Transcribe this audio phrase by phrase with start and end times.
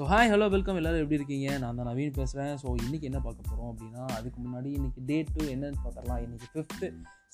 [0.00, 1.46] So hi hello welcome எல்லோரும் எப்படி இருக்கீங்க?
[1.62, 5.40] நான் தான் நவீன் பேசுகிறேன் ஸோ இன்றைக்கி என்ன பார்க்க போகிறோம் அப்படின்னா அதுக்கு முன்னாடி இன்றைக்கி டேட் டூ
[5.54, 6.20] என்னன்னு பார்த்துடலாம்.
[6.26, 6.86] இன்றைக்கி fifth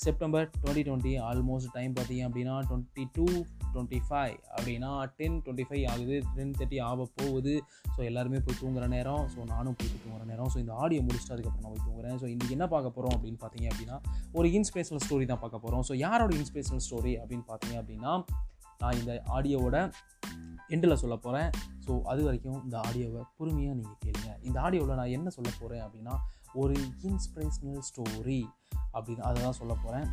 [0.04, 3.26] September twenty twenty almost time பார்த்தீங்க அப்படின்னா டுவெண்ட்டி டூ
[3.74, 4.90] டுவெண்ட்டி ஃபைவ் அப்படின்னா
[5.20, 6.16] டென் டுவெண்ட்டி ஃபைவ் ஆகுது.
[6.38, 7.54] டென் தேர்ட்டி ஆக போகுது.
[7.94, 9.24] ஸோ எல்லாருமே போய் தூங்குற நேரம்.
[9.36, 10.50] ஸோ நானும் போய் தூங்குற நேரம்.
[10.54, 12.18] ஸோ இந்த ஆடியோ முடிச்சுட்டு அதுக்கப்புறம் நான் போய் தூங்குறேன்.
[12.24, 13.98] ஸோ இன்றைக்கி என்ன பார்க்க போகிறோம் அப்படின்னு பார்த்தீங்க அப்படின்னா
[14.32, 18.14] ஒரு இன்ஸ்பிரேஷனல் ஸ்டோரி தான் பார்க்க போகிறோம் ஸோ யாரோட இன்ஸ்பிரேஷனல் ஸ்டோரி அப்படின்னு பார்த்தீங்க அப்படின்னா
[18.80, 19.76] நான் இந்த ஆடியோவோட
[20.70, 21.50] எண்டில் சொல்ல போகிறேன்
[21.86, 24.30] ஸோ அது வரைக்கும் இந்த ஆடியோவை பொறுமையாக நீங்கள் கேளுங்க.
[24.42, 26.14] இந்த ஆடியோவில் நான் என்ன சொல்ல போகிறேன் அப்படின்னா
[26.52, 28.40] ஒரு இன்ஸ்பிரேஷ்னல் ஸ்டோரி
[28.92, 30.06] அப்படின்னு அதை தான் சொல்ல போகிறேன்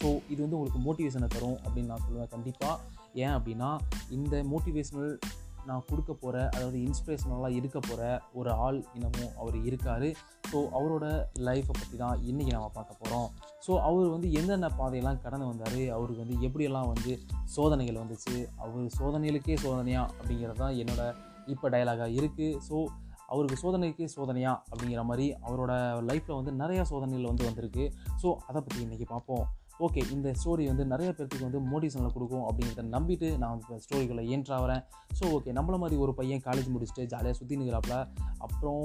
[0.00, 2.28] ஸோ இது வந்து உங்களுக்கு மோட்டிவேஷனை தரும் அப்படின்னு நான் சொல்லுவேன்.
[2.28, 2.80] கண்டிப்பாக
[3.14, 3.70] ஏன் அப்படின்னா
[4.10, 5.18] இந்த மோட்டிவேஷ்னல்
[5.66, 10.08] நான் கொடுக்க போகிற அதாவது இன்ஸ்பிரேஷனலாக இருக்க போகிற ஒரு ஆள் இன்னமும் அவர் இருக்கார்.
[10.50, 11.06] ஸோ அவரோட
[11.48, 13.28] லைஃப்பை பற்றி தான் இன்றைக்கி நம்ம பார்க்க போகிறோம்
[13.66, 17.12] ஸோ அவர் வந்து என்னென்ன பாதையெல்லாம் கடந்து வந்தார் அவருக்கு வந்து எப்படியெல்லாம் வந்து
[17.56, 21.04] சோதனைகள் வந்துச்சு அவர் சோதனைகளுக்கே சோதனையா அப்படிங்கிறது தான் என்னோட
[21.46, 22.78] இப்போ டைலாகாக இருக்குது ஸோ
[23.26, 25.72] அவருக்கு சோதனைக்கே சோதனையா அப்படிங்கிற மாதிரி அவரோட
[26.08, 27.84] லைஃப்பில் வந்து நிறையா சோதனைகள் வந்து வந்திருக்கு.
[28.22, 29.44] ஸோ அதை பற்றி இன்றைக்கி பார்ப்போம்.
[29.80, 34.82] ஓகே இந்த ஸ்டோரி வந்து நிறைய பேர்த்துக்கு வந்து மோட்டிவேஷனில் கொடுக்கும் அப்படிங்கிறத நம்பிட்டு நான் இப்போ ஸ்டோரிக்குள்ளே ஏன்றாகிறேன்
[35.18, 37.94] ஸோ ஓகே நம்மள மாதிரி ஒரு பையன் காலேஜ் முடிச்சுட்டு ஜாலியாக சுற்றி நிற்கிறாப்புல
[38.38, 38.84] அப்புறம்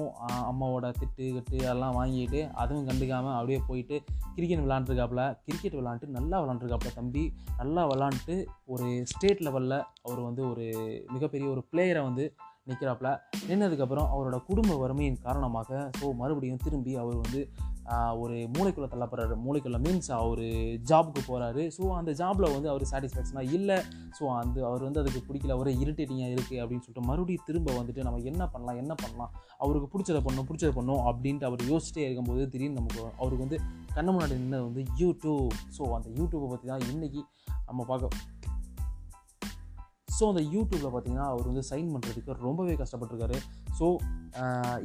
[0.52, 4.04] அம்மாவோட திட்டு கட்டு அதெல்லாம் வாங்கிட்டு அதுவும் கண்டுக்காமல் அப்படியே போயிட்டு
[4.36, 7.34] கிரிக்கெட் விளாண்டுருக்காப்புல கிரிக்கெட் விளாண்டுட்டு நல்லா விளாண்டுருக்காப்புல தம்பி.
[7.58, 10.66] நல்லா விளாண்டுட்டு ஒரு ஸ்டேட் லெவலில் அவர் வந்து ஒரு
[11.14, 12.34] மிகப்பெரிய ஒரு பிளேயரை வந்து
[12.68, 13.10] நிற்கிறாப்புல
[13.48, 17.42] நின்னதுக்கப்புறம் அவரோட குடும்ப வறுமையின் காரணமாக ஸோ மறுபடியும் திரும்பி அவர் வந்து
[18.22, 19.36] ஒரு மூளைக்குள்ளே தள்ளப்படுறாரு.
[19.46, 20.44] மூளைக்குள்ளே மீன்ஸ் அவர்
[20.90, 23.78] ஜாபுக்கு போகிறாரு ஸோ அந்த ஜாபில் வந்து அவர் சாட்டிஸ்ஃபேக்ஷனாக இல்லை.
[24.18, 25.58] ஸோ அந்த அவர் வந்து அதுக்கு பிடிக்கல.
[25.62, 29.34] ஒரு இரிட்டேட்டிங்காக இருக்குது அப்படின்னு சொல்லிட்டு மறுபடியும் திரும்ப வந்துட்டு நம்ம என்ன பண்ணலாம் என்ன பண்ணலாம்?
[29.64, 33.60] அவருக்கு பிடிச்சதை பண்ணணும் பிடிச்சதை பண்ணணும் அப்படின்ட்டு அவர் யோசிச்சிட்டே இருக்கும்போது திடீர்னு நமக்கு அவருக்கு வந்து
[33.98, 37.24] கண்ணு முன்னாடி நின்று வந்து யூடியூப் ஸோ அந்த யூடியூப்பை பற்றி தான் இன்றைக்கி
[37.70, 38.34] நம்ம பார்க்க
[40.18, 43.38] ஸோ அந்த யூடியூப்பில் பார்த்தீங்கன்னா அவர் வந்து சைன் பண்ணுறதுக்கு ரொம்பவே கஷ்டப்பட்டிருக்காரு.
[43.80, 43.88] ஸோ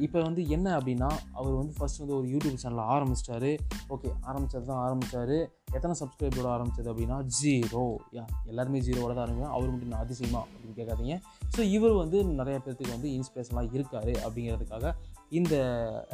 [0.05, 1.07] இப்போ வந்து என்ன அப்படின்னா
[1.39, 3.49] அவர் வந்து ஃபஸ்ட் வந்து ஒரு யூடியூப் சேனல் ஆரம்பிச்சிட்டாரு.
[3.93, 5.33] ஓகே ஆரம்பித்தது தான் ஆரம்பித்தார்
[5.77, 7.83] எத்தனை சப்ஸ்கிரைபோட ஆரம்பித்தது அப்படின்னா ஜீரோ
[8.17, 11.17] யா எல்லாருமே ஜீரோவோட தான் ஆரம்பிக்கும் அவர் மட்டும் நான் அதிசயமா அப்படின்னு கேட்காதீங்க.
[11.55, 14.93] ஸோ இவர் வந்து நிறைய பேர்த்துக்கு வந்து இன்ஸ்பிரேஷனாக இருக்கார் அப்படிங்கிறதுக்காக
[15.39, 15.55] இந்த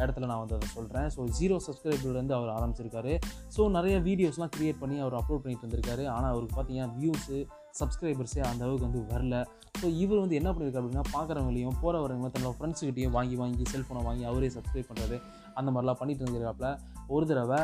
[0.02, 3.14] இடத்துல நான் வந்து அதை சொல்கிறேன் ஸோ ஜீரோ சப்ஸ்கிரைபர்லேருந்து அவர் ஆரம்பிச்சிருக்காரு.
[3.56, 6.06] ஸோ நிறைய வீடியோஸ்லாம் க்ரியேட் பண்ணி அவர் அப்லோட் பண்ணிட்டு வந்திருக்காரு.
[6.16, 7.38] ஆனால் அவருக்கு பார்த்தீங்கன்னா வியூஸு
[7.80, 9.46] சப்ஸ்கிரைபர்ஸே அந்த அளவுக்கு வந்து வரல.
[9.82, 14.48] ஸோ இவர் வந்து என்ன பண்ணியிருக்காரு அப்படின்னா பார்க்குறவங்களையும் போகிறவங்க தன்னோட ஃப்ரெண்ட்ஸுக்கிட்டையும் வாங்கி வாங்கி செல்ஃபோனை வாங்கி அவரே
[14.48, 15.22] சப்ஸ்கிரைப் பண்ணுறது
[15.54, 16.70] அந்த மாதிரிலாம் பண்ணிட்டு இருந்திருக்காப்புல
[17.08, 17.60] ஒரு தடவை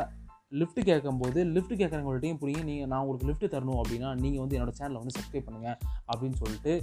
[0.52, 5.00] லிஃப்ட் கேட்கும்போது லிஃப்ட் கேட்குறவங்கள்ட்டையும் புரியுங்க நீங்கள் நான் உங்களுக்கு லிஃப்ட் தரணும் அப்படின்னா நீங்கள் வந்து என்னோடய சேனலை
[5.00, 5.78] வந்து சப்ஸ்கிரைப் பண்ணுங்கள்
[6.14, 6.74] அப்படின்னு சொல்லிட்டு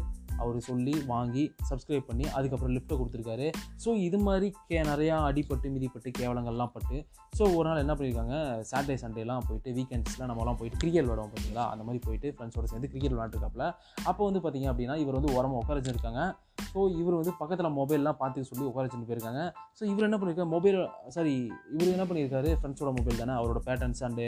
[0.42, 3.46] அவர் சொல்லி வாங்கி சப்ஸ்கிரைப் பண்ணி அதுக்கப்புறம் லிஃப்ட்டை கொடுத்துருக்காரு.
[3.84, 6.96] ஸோ இது மாதிரி கே நிறையா அடிப்பட்டு மிதிப்பட்டு கேவலங்கள்லாம் பட்டு
[7.38, 8.36] ஸோ ஒரு நாள் என்ன பண்ணியிருக்காங்க
[8.70, 11.64] சாட்டர்டே சண்டேலாம் போயிட்டு வீக்கெண்ட்ஸ்லாம் நம்மலாம் போயிட்டு கிரிக்கெட் விளாடுவோம் பார்த்தீங்களா?
[11.72, 13.66] அந்த மாதிரி போயிட்டு ஃப்ரெண்ட்ஸோட சேர்ந்து கிரிக்கெட் விளாண்டுருக்காப்புல
[14.10, 16.22] அப்போ வந்து பார்த்தீங்க அப்படின்னா இவர் வந்து உரமாக உட்காரஞ்சிருக்காங்க
[16.72, 19.40] ஸோ இவர் வந்து பக்கத்தில் மொபைல்லாம் பார்த்து சொல்லி உட்கார வச்சுட்டு போயிருக்காங்க.
[19.78, 20.78] ஸோ இவர் என்ன பண்ணியிருக்காரு மொபைல்
[21.08, 21.32] சாரி
[21.74, 24.26] இவர் என்ன பண்ணியிருக்காரு ஃப்ரெண்ட்ஸோட மொபைல் தானே அவரோட பேட்டர்ன்ஸ் அண்டு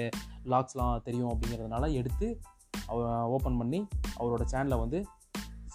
[0.53, 2.29] லாக்ஸ்லாம் தெரியும் அப்படிங்கிறதுனால எடுத்து
[2.89, 3.81] அவர் ஓப்பன் பண்ணி
[4.19, 4.99] அவரோட சேனலை வந்து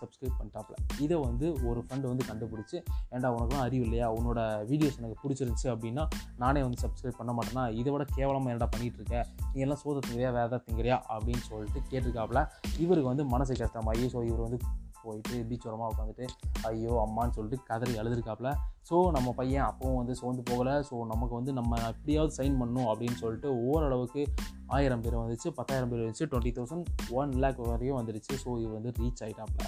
[0.02, 0.76] சப்ஸ்கிரைப் பண்ணிட்டாப்ல.
[1.00, 2.78] இதை வந்து ஒரு ஃப்ரெண்டு வந்து கண்டுபிடிச்சி
[3.14, 4.08] ஏன்டா உனக்குலாம் அறிவு இல்லையா?
[4.10, 4.40] உன்னோட
[4.72, 6.06] வீடியோஸ் எனக்கு பிடிச்சிருந்துச்சு அப்படின்னா
[6.38, 9.18] நானே வந்து சப்ஸ்கிரைப் பண்ண மாட்டேன்னா இதை விட கேவலமாக என்னடா பண்ணிகிட்டு இருக்க?
[9.54, 12.42] நீ எல்லாம் சோத திங்கிறியா வேறு ஏதாவது திங்கிறியா அப்படின்னு சொல்லிட்டு கேட்டிருக்காப்புல
[12.78, 14.60] இவருக்கு வந்து மனசு கஷ்டமாகி ஸோ இவர் வந்து
[15.08, 16.26] போயிட்டு பீச் ஓரமாக உட்காந்துட்டு
[16.70, 18.52] ஐயோ அம்மான்னு சொல்லிட்டு கதறி அழுதுருக்காப்புல
[18.90, 20.76] ஸோ நம்ம பையன் அப்பவும் வந்து சோர்ந்து போகலை.
[20.90, 24.22] ஸோ நமக்கு வந்து நம்ம எப்படியாவது சைன் பண்ணணும் அப்படின்னு சொல்லிட்டு ஓரளவுக்கு
[24.68, 26.88] ஆயிரம் பேர் வந்துச்சு பத்தாயிரம் பேர் வந்துச்சு டுவெண்ட்டி தௌசண்ட்
[27.20, 28.34] ஒன் லேக் வரையும் வந்துருச்சு.
[28.44, 29.68] ஸோ இது வந்து ரீச் ஆகிட்டாப்புல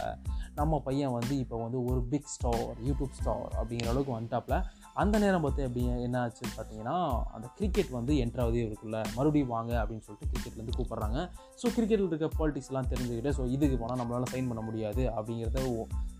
[0.59, 4.57] நம்ம பையன் வந்து இப்போ வந்து ஒரு பிக் ஸ்டார் யூடியூப் ஸ்டார் அப்படிங்கிற அளவுக்கு வந்துட்டாப்புல
[5.02, 6.96] அந்த நேரம் பார்த்து எப்படி என்ன ஆச்சுன்னு பார்த்தீங்கன்னா
[7.36, 11.20] அந்த கிரிக்கெட் வந்து என்ட்ராவது இருக்குல்ல மறுபடியும் வாங்க அப்படின்னு சொல்லிட்டு கிரிக்கெட்லேருந்து கூப்பிட்றாங்க.
[11.62, 15.62] ஸோ கிரிக்கெட்டில் இருக்க பாலிட்டிக்ஸ்லாம் தெரிஞ்சுக்கிட்டு ஸோ இதுக்கு போனால் நம்மளால் சைன் பண்ண முடியாது அப்படிங்கிறத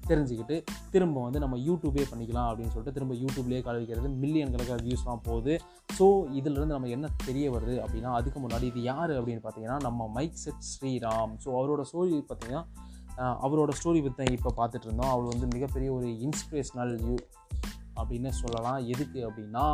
[0.10, 0.56] தெரிஞ்சுக்கிட்டு
[0.94, 5.56] திரும்ப வந்து நம்ம யூடியூபே பண்ணிக்கலாம் அப்படின்னு சொல்லிட்டு திரும்ப யூடியூப்லேயே கலவிக்கிறது மில்லியன் கணக்காக வியூஸ்லாம் போகுது.
[5.98, 6.06] ஸோ
[6.40, 10.64] இதிலிருந்து நம்ம என்ன தெரிய வருது அப்படின்னா அதுக்கு முன்னாடி இது யார் அப்படின்னு பார்த்தீங்கன்னா நம்ம மைக் செட்
[10.72, 11.34] ஸ்ரீராம்.
[11.44, 12.64] ஸோ அவரோட ஸ்டோரி பார்த்தீங்கன்னா
[13.46, 15.12] அவரோட ஸ்டோரி பற்றி இப்போ பார்த்துட்டு இருந்தோம்.
[15.16, 17.16] அவர் வந்து மிகப்பெரிய ஒரு இன்ஸ்பிரேஷ்னல் யூ
[18.00, 18.80] அப்படின்னு சொல்லலாம்.
[18.94, 19.68] எதுக்கு அப்படின்னா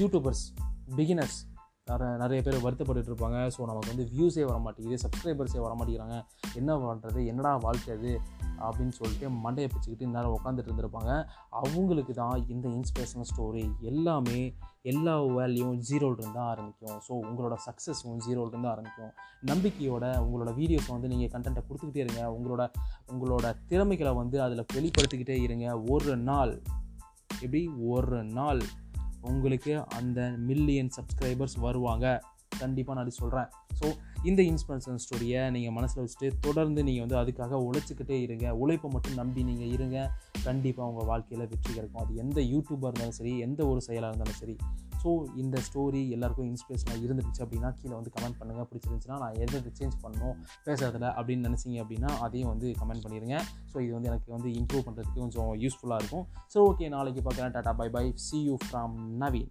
[0.00, 0.46] யூடியூபர்ஸ்
[0.96, 1.38] பிகினர்ஸ்
[1.90, 3.40] நிறைய நிறைய பேர் வருத்தப்பட்டு இருப்பாங்க.
[3.54, 6.16] ஸோ நமக்கு வந்து வியூஸே வர மாட்டேங்குது சப்ஸ்கிரைபர்ஸே வர மாட்டேங்கிறாங்க
[6.60, 8.12] என்ன பண்ணுறது என்னடா வாழ்க்கை அது?
[8.66, 11.12] அப்படின்னு சொல்லிட்டு மண்டையை பிச்சுக்கிட்டு நேரம் உட்காந்துட்டு இருந்திருப்பாங்க.
[11.60, 14.40] அவங்களுக்கு தான் இந்த இன்ஸ்பிரேஷனல் ஸ்டோரி எல்லாமே
[14.92, 16.98] எல்லா வேல்யூவும் ஜீரோலேருந்து தான் ஆரம்பிக்கும்.
[17.06, 19.12] ஸோ உங்களோட சக்ஸஸும் ஜீரோலேருந்து ஆரம்பிக்கும்.
[19.50, 22.24] நம்பிக்கையோட உங்களோட வீடியோஸை வந்து நீங்கள் கண்டென்ட்டை கொடுத்துக்கிட்டே இருங்க.
[22.36, 22.64] உங்களோட
[23.12, 25.78] உங்களோட திறமைகளை வந்து அதில் வெளிப்படுத்திக்கிட்டே இருங்க.
[25.94, 26.54] ஒரு நாள்
[27.40, 28.62] எப்படி ஒரு நாள்
[29.20, 32.22] உங்களுக்கு அந்த மில்லியன் சப்ஸ்கிரைபர்ஸ் வருவாங்க?
[32.58, 33.48] கண்டிப்பாக நான் சொல்கிறேன்
[33.80, 33.86] ஸோ
[34.22, 38.54] இந்த இன்ஸ்பிரேஷன் ஸ்டோரியை நீங்கள் மனசில் வச்சுட்டு தொடர்ந்து நீங்கள் வந்து அதுக்காக உழைச்சிக்கிட்டே இருங்க.
[38.54, 40.10] உழைப்பை மட்டும் நம்பி நீங்கள் இருங்க.
[40.44, 42.02] கண்டிப்பாக உங்கள் வாழ்க்கையில் வெற்றி கிடைக்கும்.
[42.02, 44.56] அது எந்த யூடியூபாக இருந்தாலும் சரி எந்த ஒரு செயலாக இருந்தாலும் சரி
[45.02, 49.96] ஸோ இந்த ஸ்டோரி எல்லாருக்கும் இன்ஸ்பிரேஷனாக இருந்துச்சு அப்படின்னா கீழே வந்து கமெண்ட் பண்ணுங்கள் பிடிச்சிருந்துச்சுன்னா நான் எதை சேஞ்ச்
[50.02, 53.40] பண்ணணும் பேசுறதுல அப்படின்னு நினச்சிங்க அப்படின்னா அதையும் வந்து கமெண்ட் பண்ணிடுங்க
[53.72, 56.26] ஸோ இது வந்து எனக்கு வந்து இம்ப்ரூவ் பண்ணுறதுக்கு கொஞ்சம் யூஸ்ஃபுல்லாக இருக்கும்.
[56.54, 57.52] ஸோ ஓகே நாளைக்கு பார்க்குறேன்.
[57.52, 59.50] Tata bye bye see you from Naveen